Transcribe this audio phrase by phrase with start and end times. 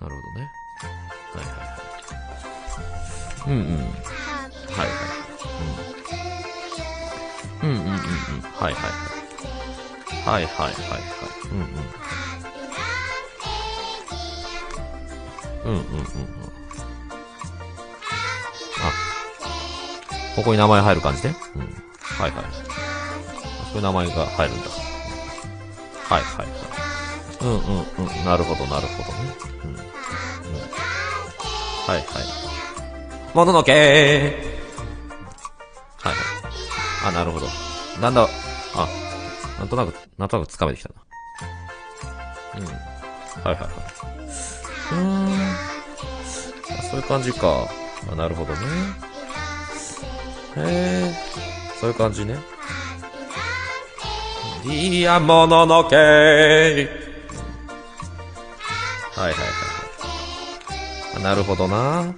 [0.00, 0.50] なるほどね。
[1.32, 1.76] はいはいは
[3.46, 3.50] い。
[3.50, 3.64] うんうん。
[3.66, 5.08] はいはい。
[7.62, 7.70] うん。
[7.70, 8.42] うんうんうんうん。
[8.42, 9.26] はいはいはい。
[10.26, 11.48] はいはいはいはい。
[11.50, 11.66] うんうん。
[15.64, 16.02] うんうんうんうん。
[18.78, 18.92] あ、
[20.36, 21.62] ここに名前入る感じでうん。
[22.02, 22.44] はいはい。
[22.44, 24.70] あそういう名前が入るんだ。
[26.08, 26.56] はいはいはい。
[27.42, 28.24] うんうんうん。
[28.24, 29.45] なるほどなるほどね。
[31.86, 32.06] はいはい。
[33.36, 33.78] もののけは
[36.10, 36.16] いはい。
[37.08, 37.46] あ、なるほど。
[38.00, 38.26] なんだ、
[38.74, 38.88] あ、
[39.58, 40.94] なんとなく、なんとなく掴めてきたな。
[42.58, 42.64] うん。
[42.66, 43.68] はいはいはい。
[44.92, 45.26] うーん。
[46.78, 47.68] あそういう感じか。
[48.10, 48.58] あ、なるほどね。
[50.56, 50.60] へ
[51.10, 51.14] え。
[51.80, 52.36] そういう感じね。
[54.64, 56.02] dear もののけは
[59.18, 59.34] いはい。
[61.18, 62.00] なるほどな。
[62.00, 62.06] うん。
[62.06, 62.14] は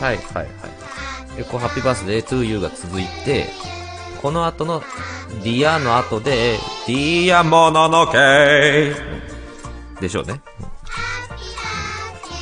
[0.00, 1.36] いはいはい。
[1.36, 3.48] で、こう、 happy birthday to you が続いて、
[4.22, 4.82] この後の、
[5.42, 8.94] dear の後で、 dear もののけ
[10.00, 10.40] でしょうね。
[10.60, 10.66] うん。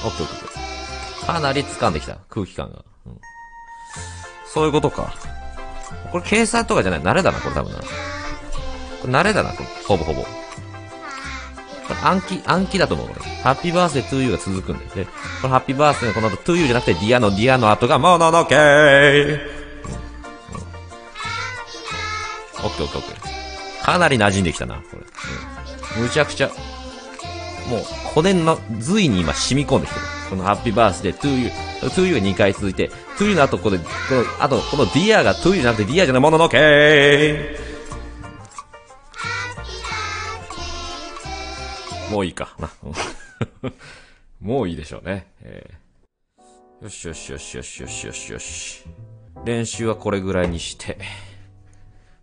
[0.08, 1.26] オッケーオッケー。
[1.26, 2.84] かなり掴んできた、空気感が。
[4.52, 5.14] そういうことか。
[6.10, 7.00] これ計算とかじゃない。
[7.00, 7.78] 慣れだな、これ多分な。
[7.78, 7.84] こ
[9.06, 9.50] れ慣れだな、
[9.86, 10.41] ほぼほぼ。
[11.94, 13.06] これ暗記、暗記だと思う、
[13.42, 14.90] happy birthday to you が続くんだよ。
[14.94, 15.10] で、こ
[15.44, 19.40] の happy birthday のこの後、 to you じゃなくて、ディアのディアの後が、もののけー。
[22.64, 23.84] オッケーオッケーオッケー。
[23.84, 24.98] かなり馴染んできたな、これ。
[25.98, 26.02] うん。
[26.04, 26.48] むちゃくちゃ、
[27.68, 27.82] もう、
[28.14, 30.06] 骨の髄に今染み込んできてる。
[30.30, 37.71] この happy birthday, to you, to you が2回続いて、 to you の後、ここで、この、あと、このディアがトゥーユーじゃなくてディアじゃないもののけー。
[42.12, 42.70] もういいかな。
[44.40, 45.26] もういいでしょうね。
[45.40, 45.82] えー
[46.82, 48.84] よしよしよしよしよしよしよし。
[49.44, 50.98] 練習はこれぐらいにして。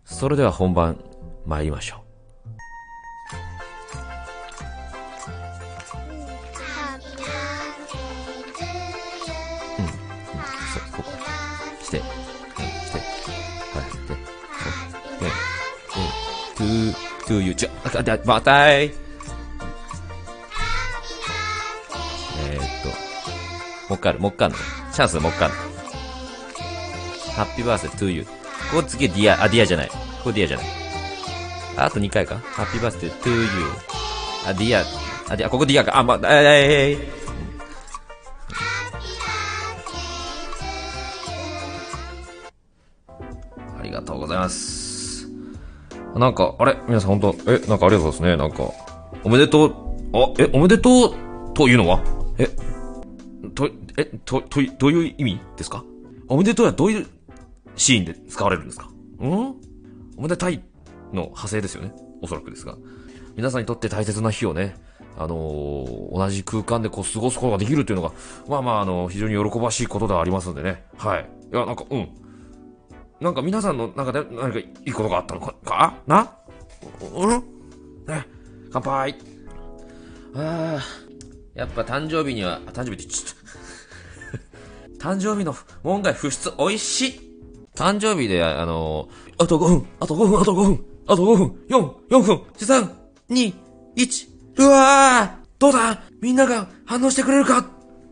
[0.04, 1.02] それでは本番、
[1.46, 2.00] 参りましょう。
[9.78, 9.84] うん。
[9.86, 9.90] うん。
[9.90, 11.10] そう、ここ。
[11.82, 12.00] して。
[12.00, 12.04] うん。
[12.04, 12.98] して。
[12.98, 13.90] はい。
[14.08, 14.14] で。
[14.14, 15.26] で。
[15.26, 15.32] で。
[16.54, 16.94] トゥー、
[17.26, 19.09] トゥーユー、ちょ、あ、だ、またい。
[23.90, 24.60] もう一回ある、もう一回あるの。
[24.92, 25.56] チャンスもう一回ある。
[27.34, 28.24] Happy birthday to you。
[28.24, 28.30] こ
[28.76, 29.88] こ次 dear、あ、 dear じゃない。
[29.88, 30.66] ここ dear じゃない。
[31.76, 33.48] ああと2回かハッピーバースデートゥーユー。
[34.48, 34.84] あ、ディア、
[35.32, 35.98] あ、ディア、ここディアか。
[35.98, 45.26] あ、ま、えー、えー、ありがとうございます。
[46.14, 46.76] なんか、あれ？
[46.86, 47.52] 皆さん本当？
[47.52, 48.36] え、なんかありがとうございますね。
[48.36, 48.72] なんか、
[49.24, 49.74] おめでとう、
[50.14, 52.00] あ、え、おめでとうというのは？
[52.38, 52.48] え、
[53.54, 53.68] と、
[54.00, 55.84] え、と、と、どういう意味ですか？
[56.28, 57.06] おめでとうはどういう
[57.76, 58.86] シーンで使われるんですか？
[58.86, 58.92] ん？
[59.20, 59.54] お
[60.22, 60.62] めでたい
[61.12, 61.92] の派生ですよね。
[62.22, 62.76] おそらくですが。
[63.36, 64.76] 皆さんにとって大切な日をね、
[65.18, 68.12] あのー同じ空間でこう過ごすことができるっていうのが、
[68.48, 70.84] まあまあ、あの非常に喜ばしいことではありますんでね。
[70.96, 71.28] はい。
[71.52, 72.08] いや、なんか、うん。
[73.20, 76.32] なんか皆さんの中で何かいいことがあったのか、かな？
[77.14, 77.30] うん？
[78.06, 78.26] ね、
[78.72, 79.14] 乾杯。
[80.34, 80.80] ああ、
[81.54, 83.40] やっぱ誕生日には、誕生日ってちゃった。
[85.00, 87.20] 誕生日の門外不出美味しい
[87.74, 92.90] 誕生日で、あのあと5分、あと5分、あと5分、あと5分、4、4分、3、
[93.30, 93.54] 2、
[93.96, 94.28] 1、
[94.58, 97.66] うわーどうだみんなが反応してくれるか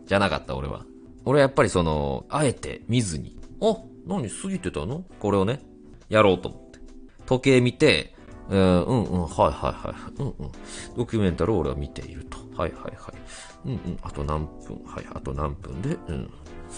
[0.07, 0.83] じゃなかった、俺は。
[1.25, 3.77] 俺はやっぱりその、あえて見ずに、あ、
[4.07, 5.61] 何過ぎてたのこれをね、
[6.09, 6.79] やろうと思って。
[7.27, 8.15] 時計見て、
[8.49, 10.51] うん、うん、うん、はいはいはい、うん、うん。
[10.97, 12.37] ドキュメンタルを俺は見ていると。
[12.59, 12.95] はいはいはい。
[13.65, 16.29] うん、うん、あと何分、はい、あと何分で、うん、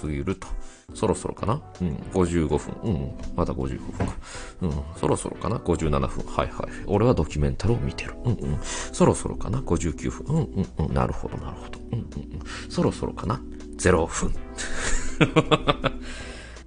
[0.02, 0.48] 過ぎると。
[0.94, 2.76] そろそろかなうん、55分。
[2.84, 4.14] うん、うん、まだ55分か。
[4.62, 6.00] うん、そろそろかな ?57 分。
[6.34, 6.84] はいはい。
[6.88, 8.16] 俺はドキュメンタルを見てる。
[8.26, 8.60] うん、うん。
[8.62, 10.36] そろそろかな ?59 分。
[10.36, 10.94] うん、うん、うん。
[10.94, 11.80] なるほど、なるほど。
[11.94, 12.40] うん、うん、うん。
[12.70, 13.40] そろそろかな
[13.78, 14.34] ?0 分。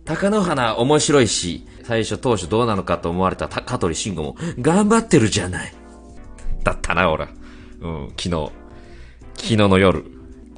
[0.05, 5.73] 高野花面白いし、最初当初どうなのかと思われた香取慎吾も頑張ってるじゃない。
[6.65, 7.29] だったな、俺。
[7.81, 8.51] うん、昨日。
[9.37, 10.05] 昨日の夜。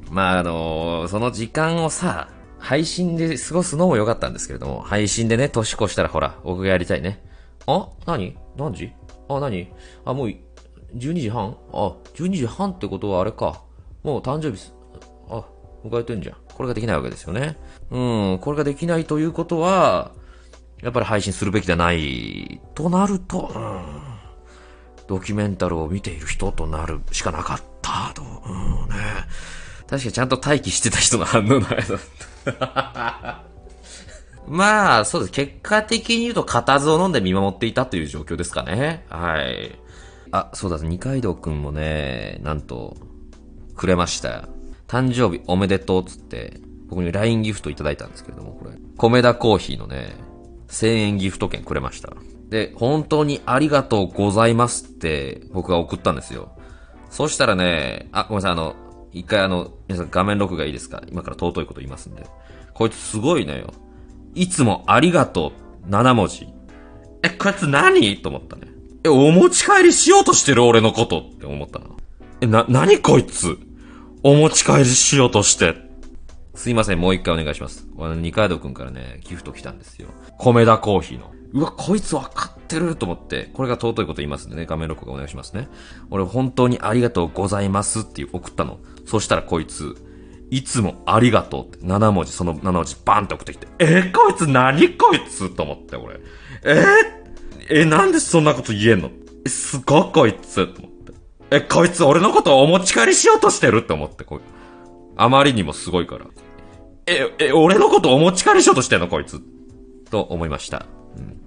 [0.09, 2.29] まあ、あのその時間をさ、
[2.59, 7.21] 配信で過ごすのも良かったんですけれども、配信でね、年越したらほら、僕がやりたいね。
[7.67, 8.37] あ何？
[8.55, 8.93] 何時？
[9.27, 9.67] あ、何？
[10.05, 10.27] あ、もう、
[10.95, 11.57] 12時半？
[11.73, 13.61] あ、12時半ってことはあれか。
[14.03, 14.73] もう誕生日す、
[15.29, 15.43] あ、
[15.83, 16.37] 迎えてんじゃん。
[16.53, 17.57] これができないわけですよね。
[17.91, 17.99] う
[18.35, 20.11] ん、これができないということは、
[20.81, 28.21] やっぱり配信するべきじゃない、となると、うん、ドキュメンタルを見ている人となるしかなかったと。
[28.23, 28.95] うんね。
[29.87, 31.99] 確かにちゃんと待機してた人の反応のあれだっ
[32.43, 33.43] た。
[34.47, 35.33] まあ、そうです。
[35.33, 39.05] 結果的に言うと、固唾を飲んで見守っていたという状況ですかね。
[39.09, 39.77] はい。
[40.31, 42.95] あ、そうだ、二階堂くんもね、なんと、
[43.75, 44.47] くれました。
[44.87, 48.71] 誕生日おめでとうっつって、僕に LINE ギフトいただいたんですけれども、これ。
[48.97, 50.15] 米田コーヒーのね、
[50.69, 52.13] 1000円ギフト券くれました。
[52.49, 56.51] で、本当にありがとうございますって僕が送ったんですよ。
[57.09, 58.75] そしたらね、あ、ごめんなさい、あの、
[59.11, 61.01] 一回あの、皆さん画面録画いいですか？
[61.07, 62.27] 今から尊いこと言いますんで。
[62.73, 63.73] こいつすごいのよ。
[64.35, 65.53] いつもありがと
[65.85, 66.47] う、7文字。
[67.23, 68.21] え、こいつ何？
[68.21, 68.67] と思ったね。
[69.03, 71.85] え、お持ち帰りしようとしてる俺のことって思ったな。
[72.41, 73.57] え、な、何こいつ？
[74.23, 75.86] お持ち帰りしようとして。
[76.57, 77.87] すいません、もう一回お願いします。
[77.99, 80.09] あの、二階堂くんからね、ギフト来たんですよ。
[80.39, 81.31] 米田コーヒーの。
[81.53, 85.69] うわ、こいつ分かってると思って、これが尊いこと言いますんでね、画面録画お願いしますね。
[86.09, 88.79] 俺本当にありがとうございますっていう送ったの。
[89.05, 89.95] そしたらこいつ、
[90.49, 96.19] いつもありがとうって7文字、その7文字バンって送ってきて、えこいつ何こいつと思って、俺。
[96.63, 99.11] えー、え、なんでそんなこと言えんの？
[99.45, 101.13] え、すごいこいつと思って。
[101.51, 104.39] え、こいつ俺のことをお持ち帰りしようとしてるって思って、こい
[105.17, 106.25] あまりにもすごいから。
[107.07, 109.07] え、え、俺のことお持ち帰りしようとしてんの？
[109.07, 109.41] こいつ。
[110.11, 110.85] と思いました。
[111.15, 111.41] うん。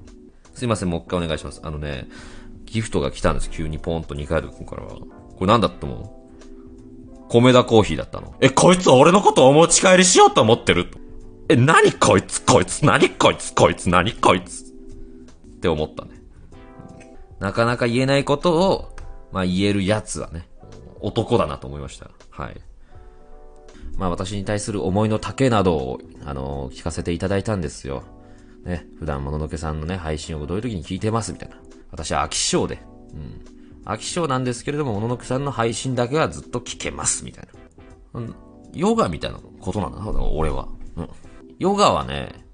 [0.54, 1.60] すいません、もう一回お願いします。
[1.62, 2.08] あのね、
[2.64, 3.50] ギフトが来たんです。
[3.50, 4.96] 急にポンと二階堂くんからは。
[4.96, 5.06] こ
[5.40, 6.20] れなんだったも
[7.18, 8.34] う米田コーヒーだったの。
[8.40, 10.90] え、こいつ俺のことお持ち帰りしようと思ってる？
[11.48, 12.44] え、何こいつ？
[12.44, 12.84] こいつ？
[12.84, 13.54] 何こいつ？
[13.54, 13.88] こいつ？
[13.88, 14.64] 何こいつ？
[14.64, 14.66] っ
[15.60, 16.10] て思ったね。
[17.38, 18.96] なかなか言えないことを、
[19.32, 20.48] まあ言えるやつはね、
[21.00, 22.10] 男だなと思いました。
[22.30, 22.60] はい。
[23.98, 28.02] まあ私に対する思いの丈などを、あの聞かせていただいたんですよ。
[28.64, 31.56] ね、普段もののけさんのね、配信をどういう時に聞いてますみたいな。
[31.90, 32.78] 私は飽き性で。
[33.12, 33.60] うん。
[33.84, 37.48] 飽き性なんですけれども、もののけさんの配信だけはずっと聞けます、みたい
[38.14, 38.20] な。
[38.20, 38.34] うん。
[38.72, 40.68] ヨガみたいなことなんだな、俺は。
[40.96, 41.08] うん。
[41.58, 42.46] ヨガはね、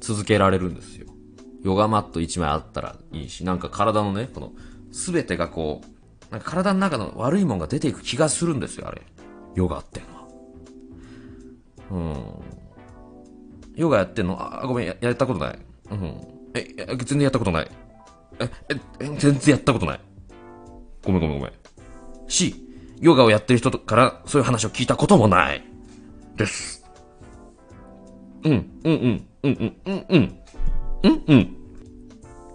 [0.00, 1.06] 続けられるんですよ。
[1.62, 4.52] ヨガマット1枚あったらいいし、なんか体のね、この、
[4.92, 9.02] すべてがこう、なんか体の中の悪いもんが出ていく気がするんですよ、あれ。
[9.54, 10.23] ヨガってのは。
[11.94, 12.16] うん。
[13.76, 14.36] ヨガやってんの？
[14.40, 15.58] あ、ごめんや、やったことない。
[15.90, 16.20] うん。
[16.54, 17.70] え、全然やったことない。
[18.40, 18.50] え、
[19.00, 20.00] え、全然やったことない。
[21.04, 21.54] ごめんごめんごめん。
[22.28, 22.54] し、
[23.00, 25.64] ヨガをやってる人からそういう話を聞いたこともない。
[26.36, 26.84] です。
[28.44, 30.38] うん、うん、うん、うん、うん、うん、
[31.02, 31.56] うん、うん。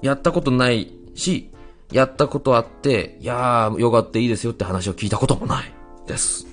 [0.01, 1.51] やったことないし、
[1.91, 5.74] やったことあって、いやー、ヨガっていいですよって話を聞いたこともない。
[6.07, 6.49] です。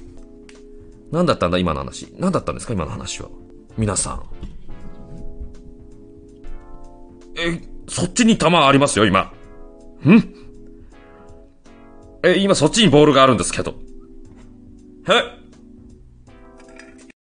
[1.12, 2.12] 何だったんだ今の話。
[2.19, 3.29] 何だったんですか今の話は。
[3.76, 4.23] 皆さん。
[7.38, 9.32] え、そっちに球ありますよ、今。
[10.05, 10.35] ん？
[12.25, 13.75] え、今そっちにボールがあるんですけど。
[15.08, 15.36] え？